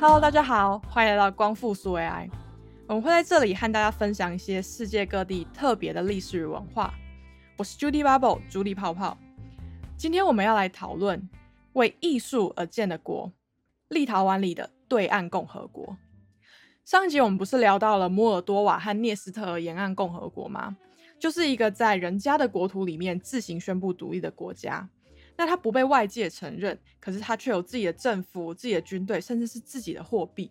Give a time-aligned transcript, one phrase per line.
[0.00, 2.30] Hello，大家好，欢迎来到光复苏 AI。
[2.86, 6.94] 我们会在这里和大家分享一些世界各地特别的历史与文化。
[7.56, 9.18] 我是 Judy Bubble，朱莉泡泡。
[9.96, 11.28] 今天我们要来讨论
[11.72, 13.32] 为艺术而建的国——
[13.90, 15.96] 立陶宛里的对岸共和国。
[16.84, 20.76] 上一集我们不是聊到了摩尔多瓦和涅斯特尔沿岸共和国吗？
[21.18, 24.88] 就是一个在人家的国土里面自行宣布独立的国家。
[25.38, 30.50] 那它不被外界承认，可是它却有自己的政府、自己的军队，甚至是自己的货币。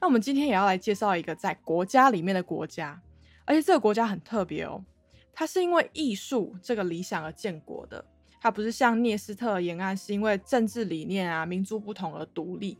[0.00, 3.02] 那我们今天也要来介绍一个在国家里面的国家，
[3.44, 4.84] 而且这个国家很特别哦，
[5.32, 8.04] 它是因为艺术这个理想而建国的，
[8.40, 12.78] 它不是像涅斯特沿岸是因为政治理念啊、民族不同而独立。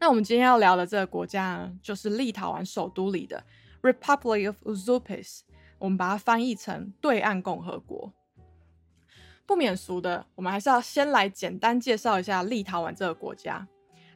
[0.00, 3.44] 那我们今天要聊的这个国家呢，就是立陶宛首都里的
[3.82, 5.42] Republic of Uzupis，
[5.78, 8.12] 我们把它翻译成对岸共和国。
[9.46, 13.66] 不免俗的，我们还是要先来简单介绍一下立陶宛这个国家。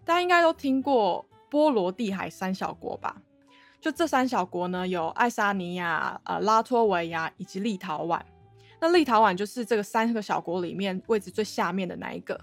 [0.04, 3.20] 大家应该都听过波罗的海三小国吧？
[3.80, 8.20] 就这三小国呢，有爱沙尼亚、呃拉脱维亚以及立陶宛。
[8.80, 12.40] 那立陶宛就是这个三个小国里面位置最下面的那一个。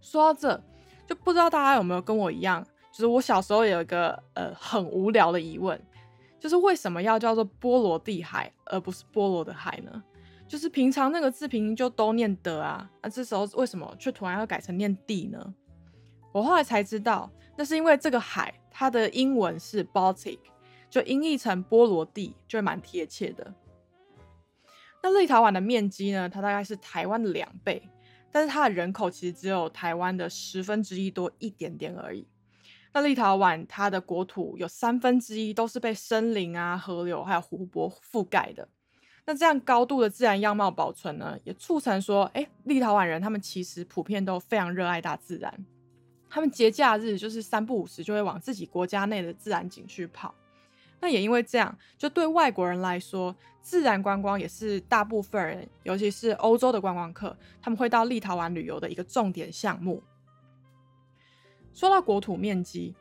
[0.00, 0.62] 说到这，
[1.06, 5.80] 就不知道大家有没有跟我一样，就是我小时候有一个呃很无聊的疑问，
[6.40, 10.02] 就是为什么要叫做波罗的海而不是波罗的海呢？
[10.52, 15.54] 就是平常那个字平就都念的啊，那这时候为什么却突然要改成念地呢？
[16.30, 20.38] 我后来才知道，那是因为这个海它的英文是 Baltic，
[20.90, 23.54] 就音译成波罗的，就蛮贴切的。
[25.02, 27.88] 那立陶宛的面积呢，它大概是台湾的两倍，
[28.30, 32.28] 但是它的人口其实只有台湾的十分之一多一点点而已。
[32.92, 38.68] 那立陶宛它的国土有三分之一都是被森林啊、河流还有湖泊覆盖的。
[39.24, 45.64] 那这样高度的自然样貌保存呢，也促成说，哎，立陶宛人他们其实普遍都非常热爱大自然，
[46.28, 50.34] 他们节假日就是三不五时就会往自己国家内的自然景区跑。
[51.00, 60.02] 那也因为这样，就对外国人来说，自然观光也是大部分人，尤其是欧洲的观光客，他们会到立陶宛旅游的一个重点项目。
[61.72, 62.94] 说到国土面积，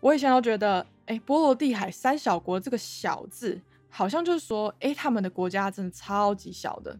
[0.00, 3.60] 我以前都觉得，哎，波罗的海三小国这个“小”字。
[3.90, 6.98] 好像就是说，哎，他们的国家真的超级小的，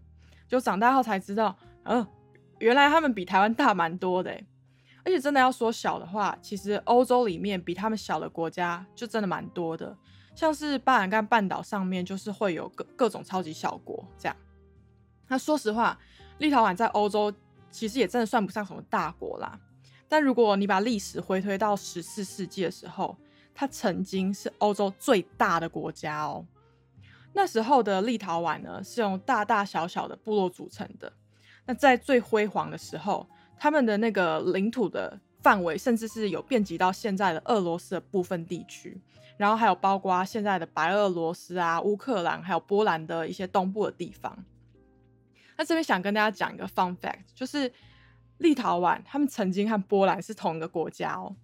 [0.48, 2.06] 就长大后才知道，嗯，
[2.58, 4.30] 原来他们比台湾大蛮多的，
[5.04, 9.96] 而且真的要说小的话，其实欧洲里面比他们小的国家就真的蛮多的，
[10.34, 14.36] 像是巴尔干半岛上面就是会有各各种超级小国这样。
[15.28, 15.96] 那说实话，
[16.38, 17.32] 立陶宛在欧洲
[17.70, 19.58] 其实也真的算不上什么大国啦，
[20.08, 23.16] 但如果你把历史回推到十四世纪的时候，
[23.54, 26.44] 它曾经是欧洲最大的国家哦。
[27.32, 31.12] 那时候的立陶宛呢，是用大大小小的部落组成的。
[31.66, 33.26] 那在最辉煌的时候，
[33.58, 39.00] 他们的那个领土的范围，甚至是有遍及到现在的俄罗斯的部分地区，
[39.36, 44.44] 然后还有包括现在的白俄罗斯啊、乌克兰，还有波兰的一些东部的地方。
[45.56, 47.70] 那这边想跟大家讲一个 fun fact，就是
[48.38, 51.36] 立陶宛他们曾经和波兰是同一个国家哦。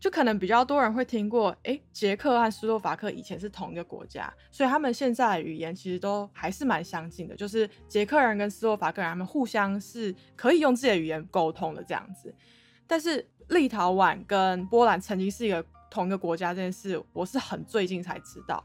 [0.00, 7.36] 就可能比较多人会听过，哎，捷克和斯洛伐克以前是同一个国家，所以他们现在的语言其实都还是蛮相近的。
[7.36, 12.34] 就是捷克人跟斯洛伐克人，他们互相是可以用自己的语言沟通的这样子。
[12.86, 18.64] 但是立陶宛跟波兰曾经是一个同一个国家这件事，我是很最近才知道。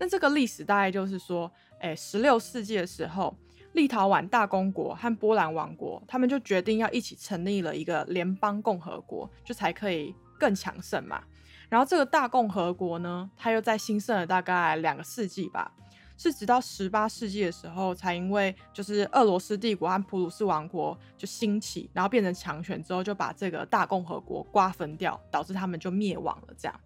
[0.00, 3.32] 那这个历史大概就是说，哎，十六世纪的时候，
[3.74, 10.12] 立陶宛大公国和波兰王国，他们就决定要一起成立了一个联邦共和国，就才可以。
[10.42, 11.22] 更强盛嘛，
[11.68, 15.70] 然后这个大共和国呢，它又在兴盛了大概两个世纪吧，
[16.18, 26.54] 是直到十八世纪的时候，才因为就是俄罗斯帝国和普鲁士王国就兴起，然后变成强权之后，就把这个大共和国瓜分掉，导致他们就灭亡了。
[26.58, 26.80] 这样，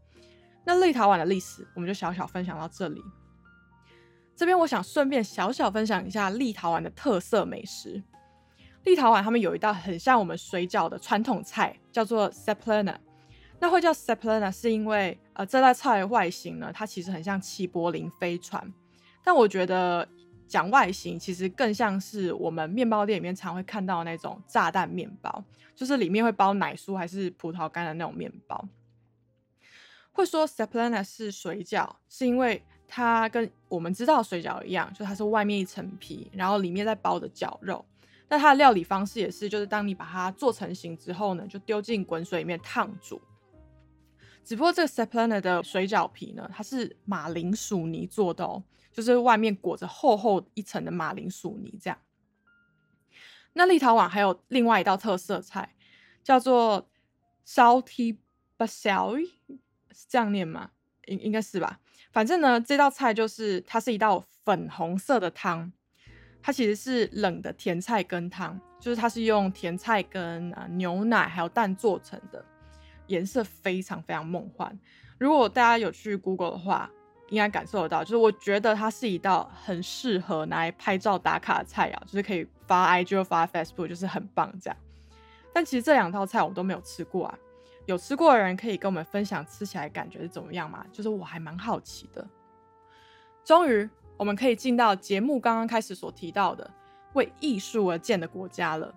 [0.66, 3.02] 那立陶宛的历史我们就小小分享到这里。
[4.36, 8.02] 这边我想顺便小小分享一下立陶宛的特色美食。
[8.84, 13.00] 立陶宛他们有一道很像我们水饺的传统菜，叫做 s e p l e n a
[13.58, 18.72] 那会叫 seplana，是因为呃这道菜的外形呢，它其实很像齐柏林飞船，
[19.24, 20.06] 但我觉得
[20.46, 25.42] 讲外形其实更像是我们面包店里面常会看到的那种炸弹面包，
[25.74, 28.68] 就是里面会包奶酥还是葡萄干的那种面包。
[30.12, 37.84] 会说 seplana 是水饺，是因为它跟我们知道水饺一样，就它是外面一层皮，然后里面再包的绞肉。
[38.28, 43.20] 那它的料理方式也是，就是当你把它做成型之后呢，就丢进滚水里面烫煮。
[44.46, 48.62] 只不过这个 s e p l e n a 的水饺皮呢，它是马铃薯泥做的哦，
[48.92, 51.98] 就是外面裹着厚厚一层的马铃薯泥这样。
[53.54, 55.74] 那立陶宛还有另外一道特色菜，
[56.22, 56.88] 叫做
[57.44, 58.18] salty
[58.56, 59.30] Basali
[59.90, 60.70] 是这样念吗？
[61.06, 61.80] 应应该是吧。
[62.12, 65.72] 反正呢，这道菜就是它是一道粉红色的汤，
[66.40, 72.44] 它其实是冷的甜菜根汤，就是它是用甜菜根啊、牛奶还有蛋做成的，
[73.06, 74.78] 颜色非常非常梦幻。
[75.18, 76.90] 如果大家有去 Google 的话，
[77.28, 84.76] 应该感受得到，就是我觉得它是一道很适合拿来拍照打卡的菜肴，就是可以发 IG 或发 Facebook，就是很棒这样。
[85.52, 87.38] 但其实这两道菜我都没有吃过啊。
[87.86, 90.84] 有吃过的人可以跟我们分享吃起来感觉是怎么样吗？
[90.92, 92.26] 就是我还蛮好奇的。
[93.44, 96.68] 终于，我们可以进到节目刚刚开始所提到的
[97.14, 98.92] 为艺术而建的国家了。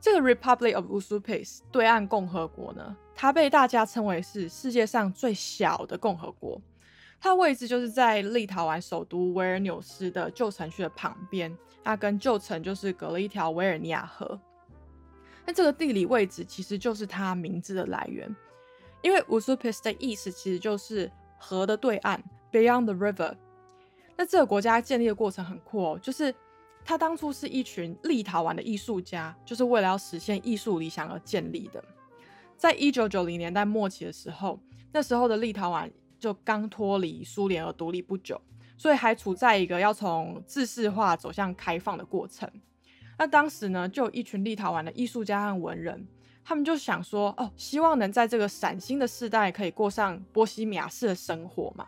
[0.00, 6.60] 这个 Republic of Usupis 对岸共和国呢，它被大家称为是世界上最小的共和国。
[7.20, 11.52] 它的位置就是在立陶宛首都维尔纽斯的旧城区的旁边，
[11.82, 14.38] 它跟旧城就是隔了一条维尔尼亚河。
[15.44, 18.32] 那这个地理位置其实就是它名字的来源，
[19.02, 22.22] 因为 Usupis 的意思其实就是河的对岸
[22.52, 23.34] ，Beyond the River。
[24.16, 26.32] 那这个国家建立的过程很酷哦，就是
[26.88, 31.84] 它当初是一群立陶宛的艺术家，就是为了要实现艺术理想而建立的。
[32.56, 34.58] 在一九九零年代末期的时候，
[34.90, 38.40] 那时候的立陶宛就刚脱离苏联而独立不久，
[38.78, 42.50] 所以还处在一个要从自治化走向开放的过程。
[43.18, 46.08] 那当时呢，就有一群立陶宛的艺术家和文人，
[46.42, 51.86] 他们就想说，哦，希望能在这个崭新的时代可以过上波西米亚式的生活嘛。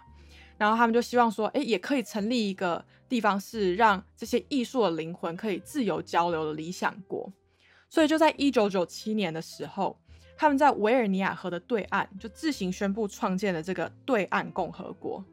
[0.61, 7.33] 然后他们就希望说，哎，也可以成立一个地方，是让这些艺术的灵魂可以自由交流的理想国。
[7.89, 9.99] 所以就在一九九七年的时候，
[10.37, 15.25] 他们在维尔尼亚河的对岸就自行宣布创建了这个对岸共和国。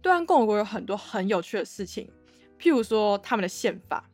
[0.00, 2.08] 对岸共和国有很多很有趣的事情，
[2.56, 4.08] 譬如说他们的宪法。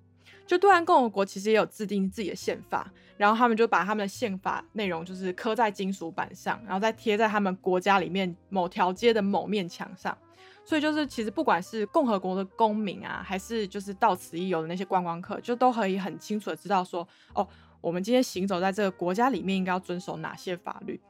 [0.47, 10.16] 就对岸共和国其实也有制定自己的宪法，然后他们就把他们的宪法内容就是刻在金属板上，然后再贴在他们国家里面某条街的某面墙上。
[10.64, 17.46] 所以就是其实不管是共和国的公民啊，还是就是到此一游的那些观光客，就都可以很清楚的知道说，哦，
[17.80, 21.00] 我们今天行走在这个国家里面应该要遵守哪些法律。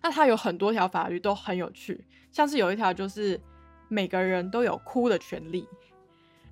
[0.00, 3.40] 那它有很多条法律都很有趣，像是有一条就是
[3.88, 5.66] 每个人都有哭的权利。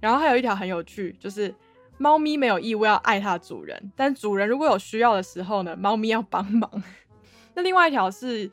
[0.01, 1.55] 然后还有一条很有趣，就是
[1.99, 6.71] 猫咪没有义务要爱它的主人，但主人如果有需要的时候呢，猫咪要帮忙。
[7.55, 8.51] 那另外一条是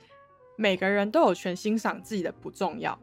[0.56, 2.98] 每个人都有权欣赏自己的不重要。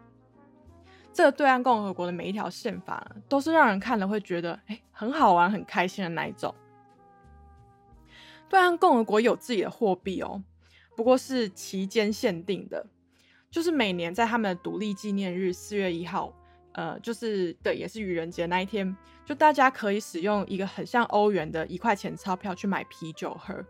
[1.13, 6.55] 这个对岸共和国的每一条宪法都是让人看了会觉得哎很好玩、很开心的那一种。
[8.49, 10.43] 对岸共和国有自己的货币哦，
[10.97, 12.87] 不过是期间限定的，
[13.51, 16.33] 就是每年在他们的独立纪念日四月一号。
[16.73, 18.97] 呃，就是对，也是愚人节那一天，
[19.31, 23.65] 就大家可以使用一个很像欧元的一块钱钞票去买啤酒喝，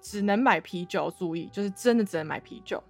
[0.00, 2.82] 只能买啤酒，注意，就是真的只能买啤酒。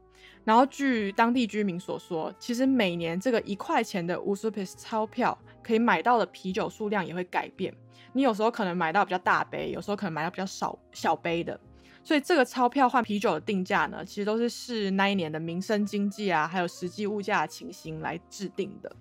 [0.44, 7.74] 然后据当地居民所说，其实每年这个一块钱的乌苏 s 钞票可以买到的啤酒数量也会改变，
[8.12, 11.58] 你有时候可能买到比较大杯，有时候可能买到比较少小杯的。
[12.04, 18.96] 所以这个钞票换啤酒的定价呢，其实都是视那一年的民生经济啊，还有实际物价的情形来制定的。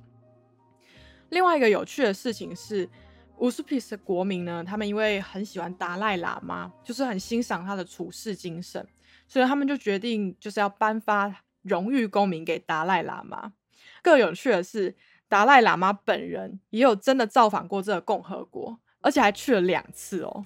[1.30, 2.90] 另外一个有趣的事情是，
[3.38, 8.88] 乌苏皮斯的国民呢，他们因为很喜欢达赖喇嘛，就是很欣赏他的处世精神，
[9.28, 13.54] 所以他们就决定就是要颁发荣誉公民给达赖喇嘛。
[14.02, 14.96] 更有趣的是，
[15.28, 20.46] 达赖喇嘛本人也有真的造访过这个共和国，而且还去了两次哦。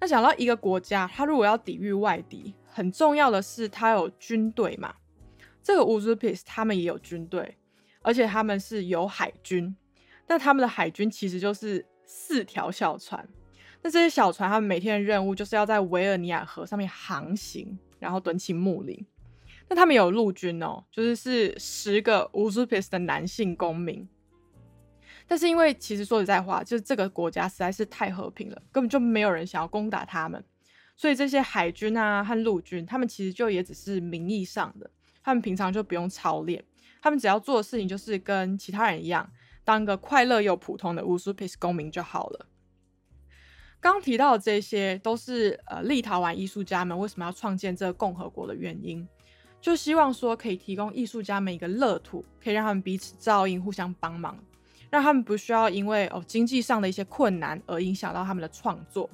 [0.00, 4.94] 那讲到一个国家，他如果要抵御外敌，很重要的是他有军队嘛。
[5.60, 7.58] 这个乌苏皮斯他们也有军队。
[8.08, 9.76] 而且他们是有海军，
[10.26, 13.28] 但他们的海军其实就是四条小船。
[13.82, 19.06] 那这些小船，他们每天的任务就是要在维尔尼亚河上面航行，然后蹲起木林。
[19.68, 24.08] 那他们有陆军哦，就是是十个乌苏皮斯的男性公民。
[25.26, 30.42] 但是因为其实说实在话，就是这个国家实在是太和平了，根本就没有人想要攻打他们，
[30.96, 34.90] 所以这些海军啊和陆军，他们其实就也只是名义上的，
[35.22, 36.64] 他们平常就不用操练。
[37.00, 39.30] 他们只要做的事情就是跟其他人一样，
[39.64, 42.46] 当个快乐又普通的乌苏皮斯公民就好了。
[43.80, 49.06] 刚提到的这些都是呃立陶宛艺术家们为什么要创建这个共和国的原因，
[49.60, 54.36] 就希望说可以提供艺术家们一个乐土，可以让他们彼此照应、互相帮忙，
[54.90, 59.08] 让他们不需要因为哦经济上的一些困难而影响到他们的创作。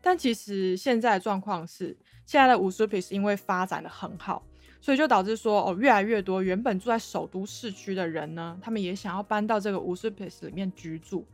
[0.00, 4.42] 但其实现在的状况是，现在的乌苏皮斯因为发展的很好。
[4.80, 11.26] 所以就导致说，哦，越来越多原本住在首都市区的人呢，他们也想要搬到这个乌苏皮斯里面居住，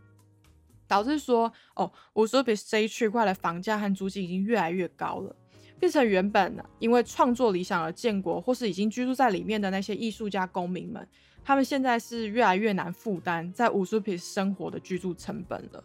[0.89, 5.35] 导致说，哦，乌苏皮斯这一区块的房价和租金已经越来越高了。
[5.79, 11.07] 变成原本因为创作理想而建国或是已经居住在里面的那些艺术家公民们，
[11.45, 15.85] 他们现在是越来越难负担在乌苏皮生活的居住成本了。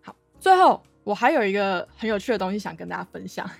[0.00, 3.50] 好，最后我还有一个很有趣的东西想跟大家分享，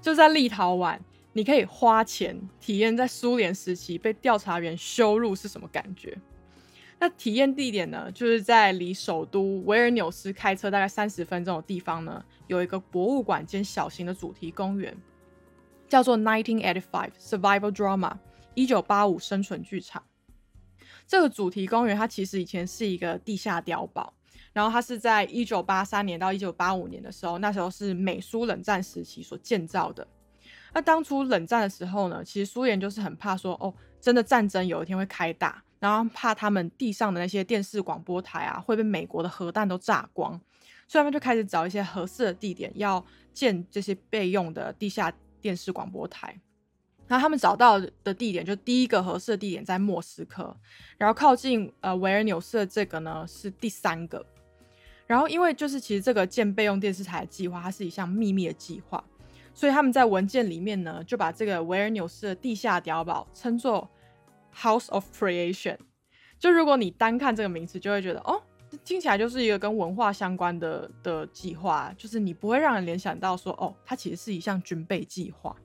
[0.00, 0.98] 就在立陶宛，
[1.32, 6.16] 你可以花钱体验在苏联时期被调查员羞辱是什么感觉。
[6.98, 14.96] 那体验地点呢，就是在离首都维尔纽斯开车大概三十分钟的地方呢，有一个博物馆兼小型的主题公园，
[15.88, 18.18] 叫做 Nineteen Eighty Five Survival Drama
[18.54, 20.04] 一九八五生存剧场。
[21.08, 24.14] 这个主题公园它其实以前是一个地下碉堡，
[24.52, 30.06] 然后它是在一九八三年到一九八五年的时候，那时候是美苏冷战时期所建造的。
[30.74, 35.62] 那当初冷战的时候呢，其实苏联就是很怕说，哦，真的战争有一天会开打。
[35.78, 40.40] 然后怕他们地上的那些电视广播台啊会被美国的核弹都炸光，
[40.86, 46.40] 所以他们就开始找一些合适的地点要建这些备用的地下电视广播台。
[47.08, 50.56] 然后他们找到的地点就第一个合适的地点在莫斯科，
[50.96, 54.24] 然后靠近呃维尔纽斯的这个呢是第三个。
[55.04, 59.02] 然后因为就是其实这个建备用电视台的计划它是一项秘密的计划，
[59.54, 63.90] 所以他们在文件里面呢就把这个维尔纽斯的地下碉堡称作。
[64.54, 65.78] House of Creation，
[66.38, 68.38] 就如果你单看这个名词，就会觉得哦，
[68.84, 75.56] 听起来就是一个跟文化相关的的计划，就是你不会让人联想到说哦，它其实是一项军备计划。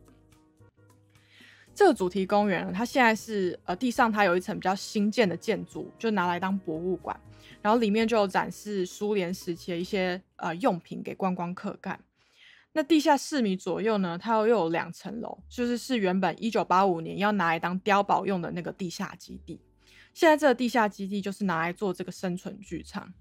[1.76, 7.20] 这个主题公园，它现在是呃地上它有一层比较新建的建筑，就拿来当博物馆，
[7.62, 12.00] 然后里面就有展示苏联时期的一些呃用品给观光客看。
[12.78, 19.60] 那地下四米左右呢，它又有两层楼，就是是原本一九八五年要拿来当碉堡用的那个地下基地。
[20.14, 23.12] 现在这个地下基地就是拿来做这个生存剧场。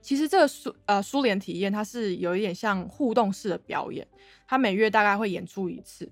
[0.00, 4.06] 其实这个苏呃苏联体验它是有一点像互动式的表演，
[4.46, 6.08] 它每月大概会演出一次。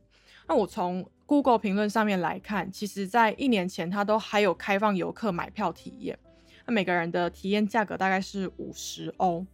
[0.48, 6.18] 那我从 Google 评论上面来看，其实在一年前它都还有开放游客买票体验，
[6.66, 9.46] 那每个人的体验价格大概是五十欧。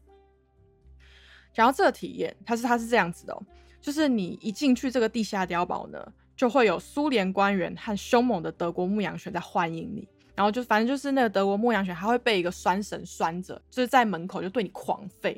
[1.55, 3.43] 然后这个体验，它是它是这样子的，哦
[3.81, 10.07] 就是你一进去这个地下碉堡呢，就会有苏联官员和凶猛的德国牧羊犬在欢迎你。
[10.37, 15.29] 然后就反正就是那个德国牧羊犬，还会被一个拴绳拴着，就是在门口就对你狂吠。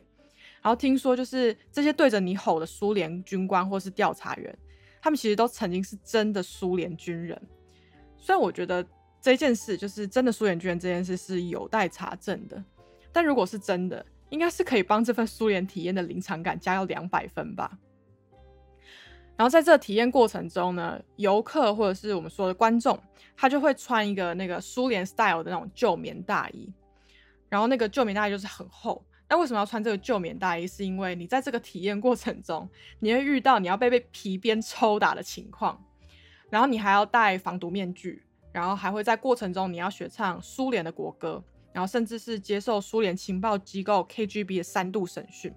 [0.61, 4.59] 然后听说就是这些对着你吼的苏联军官或是调查员，
[5.01, 7.41] 他们其实都曾经是真的苏联军人。
[8.19, 8.85] 虽然我觉得
[9.21, 12.61] 这件事就是真的苏联军人这件事是有待查证的，
[13.13, 14.05] 但如果是真的。
[14.33, 17.71] 应该是可以帮这份苏联体验的临场感加到两百分吧。
[19.37, 22.99] 然后在这体验过程中呢，游客或者是我们说的观众，
[23.37, 26.73] 他就会穿一个那个苏联 style 的那种旧棉大衣。
[27.51, 29.05] 然后那个旧棉大衣就是很厚。
[29.29, 30.67] 那为什么要穿这个旧棉大衣？
[30.67, 32.67] 是因为你在这个体验过程中，
[33.01, 35.79] 你会遇到你要被被皮鞭抽打的情况。
[36.49, 41.45] 然后你还要戴防毒面具，然后还会在过程中你要学唱苏联的国歌。
[41.73, 45.53] 然后甚至是接受苏联情报机构 KGB 的三度审讯。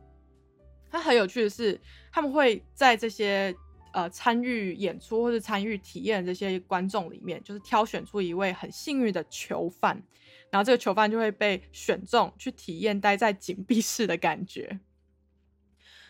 [0.89, 1.79] 它很有趣的是，
[2.11, 3.53] 他们会在这些
[3.91, 10.01] 呃参与演出或者参与体验这些观众里面，就是挑选出一位很幸运的囚犯，
[10.49, 14.79] 然后这个囚犯就会被选中去体验待在紧闭室的感觉。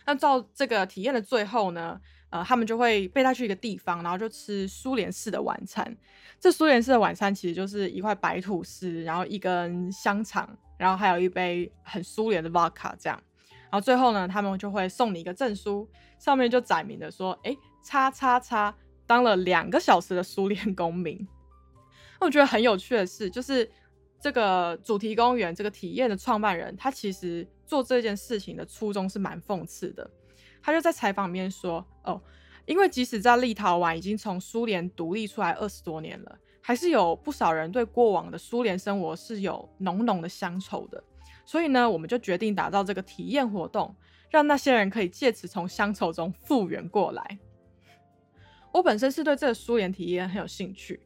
[0.06, 2.00] 那照这个体验的最后呢？
[2.30, 5.96] 呃，他们就会被带去一个地方，然后就吃苏联式的晚餐。
[6.40, 13.22] 这苏联式的晚餐其实就是一块白吐司，然后一根香肠，然后还有一杯很苏联的 vodka 这样。
[13.72, 15.88] 然后最后呢，他们就会送你一个证书，
[16.20, 18.76] 上面就载明的说：“哎，叉叉叉，
[19.08, 21.28] 当了两个小时的苏联公民。”
[22.20, 23.70] 那我觉得很有趣的是，就是
[24.20, 30.10] 这个主题公园这个体验的创办人，他其实做这件事情的初衷是蛮讽刺的。
[30.66, 32.20] 他就在采访里面说：“哦，
[32.66, 41.04] 因为即使在立陶宛已经从苏联独立出来二十多年了，还是有不少人对过往的苏联生活是有浓浓的乡愁的。
[41.46, 43.96] 所以呢，我们就决定打造这个体验活动，
[44.32, 47.38] 让那些人可以借此从乡愁中复原过来。
[48.72, 51.00] 我本身是对这个苏联体验很有兴趣，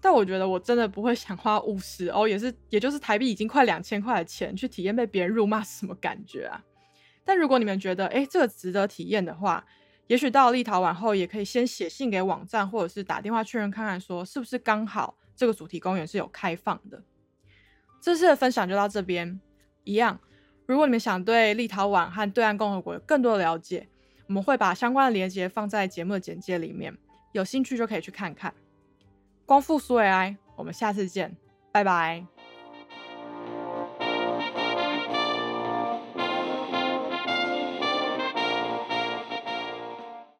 [0.00, 6.60] 但我觉得我真的不会想花五十欧，也是也就是台币已经快两千块的钱去体验被别人辱骂是什么感觉啊？”
[7.24, 9.64] 但如果你们觉得哎这个值得体验的话，
[10.06, 17.02] 也许到立陶宛后也可以先写信给网站，或者是打电话确认看看，说是不是刚好这个主题公园是有开放的。
[18.00, 19.40] 这次的分享就到这边。
[19.84, 20.20] 一样，
[20.66, 23.88] 如果你们想对立陶宛和对岸共和国有更多的了解，
[24.26, 26.96] 我们会把相关的链接放在节目的简介里面，
[27.32, 28.54] 有兴趣就可以去看看。
[29.46, 31.34] 光复苏维埃，我们下次见，
[31.72, 32.39] 拜拜。